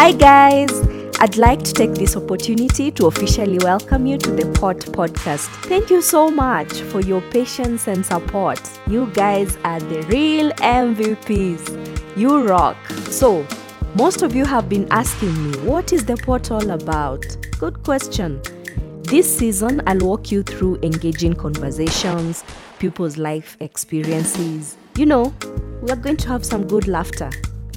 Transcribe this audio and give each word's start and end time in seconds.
Hi, 0.00 0.12
guys. 0.12 0.70
I'd 1.18 1.36
like 1.36 1.64
to 1.64 1.72
take 1.72 1.90
this 1.94 2.16
opportunity 2.16 2.92
to 2.92 3.06
officially 3.06 3.58
welcome 3.58 4.06
you 4.06 4.16
to 4.18 4.30
the 4.30 4.46
Pot 4.56 4.76
Podcast. 4.76 5.48
Thank 5.64 5.90
you 5.90 6.02
so 6.02 6.30
much 6.30 6.72
for 6.82 7.00
your 7.00 7.20
patience 7.32 7.88
and 7.88 8.06
support. 8.06 8.60
You 8.86 9.10
guys 9.12 9.58
are 9.64 9.80
the 9.80 10.02
real 10.02 10.52
MVPs. 10.52 12.16
You 12.16 12.46
rock. 12.46 12.76
So, 13.10 13.44
most 13.96 14.22
of 14.22 14.36
you 14.36 14.44
have 14.44 14.68
been 14.68 14.86
asking 14.92 15.34
me, 15.50 15.58
what 15.68 15.92
is 15.92 16.04
the 16.04 16.16
Pot 16.16 16.52
all 16.52 16.70
about? 16.70 17.26
Good 17.58 17.82
question. 17.82 18.40
This 19.02 19.26
season, 19.36 19.82
I'll 19.88 19.98
walk 19.98 20.30
you 20.30 20.44
through 20.44 20.78
engaging 20.84 21.32
conversations, 21.32 22.44
people's 22.78 23.16
life 23.16 23.56
experiences. 23.58 24.76
You 24.96 25.06
know, 25.06 25.34
we 25.82 25.90
are 25.90 25.96
going 25.96 26.18
to 26.18 26.28
have 26.28 26.44
some 26.44 26.68
good 26.68 26.86
laughter. 26.86 27.30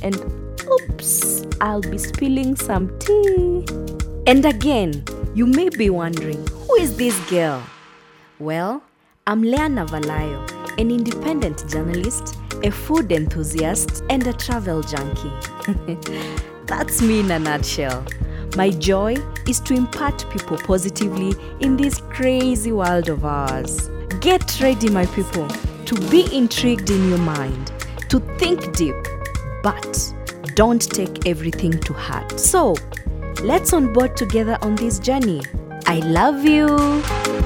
And 0.03 0.40
oops, 0.73 1.43
I'll 1.59 1.81
be 1.81 1.97
spilling 1.97 2.55
some 2.55 2.97
tea. 2.99 3.65
And 4.27 4.45
again, 4.45 5.03
you 5.33 5.45
may 5.45 5.69
be 5.69 5.89
wondering, 5.89 6.45
who 6.47 6.75
is 6.75 6.97
this 6.97 7.17
girl? 7.29 7.63
Well, 8.39 8.83
I'm 9.27 9.41
Lea 9.41 9.67
Navalayo, 9.69 10.79
an 10.79 10.91
independent 10.91 11.67
journalist, 11.69 12.35
a 12.63 12.71
food 12.71 13.11
enthusiast, 13.11 14.03
and 14.09 14.25
a 14.27 14.33
travel 14.33 14.81
junkie. 14.81 15.31
That's 16.65 17.01
me 17.01 17.19
in 17.19 17.31
a 17.31 17.39
nutshell. 17.39 18.05
My 18.55 18.69
joy 18.69 19.15
is 19.47 19.59
to 19.61 19.73
impart 19.73 20.29
people 20.31 20.57
positively 20.57 21.33
in 21.59 21.77
this 21.77 21.97
crazy 22.09 22.71
world 22.71 23.09
of 23.09 23.25
ours. 23.25 23.89
Get 24.19 24.59
ready, 24.61 24.89
my 24.89 25.05
people, 25.07 25.47
to 25.85 25.95
be 26.09 26.27
intrigued 26.35 26.89
in 26.89 27.09
your 27.09 27.19
mind, 27.19 27.71
to 28.09 28.19
think 28.37 28.75
deep, 28.75 28.95
but 29.63 30.13
don't 30.55 30.81
take 30.81 31.27
everything 31.27 31.71
to 31.81 31.93
heart. 31.93 32.39
So, 32.39 32.75
let's 33.43 33.73
on 33.73 33.93
board 33.93 34.15
together 34.17 34.57
on 34.61 34.75
this 34.75 34.99
journey. 34.99 35.41
I 35.85 35.99
love 35.99 36.45
you. 36.45 37.40